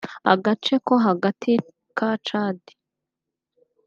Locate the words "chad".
2.25-2.59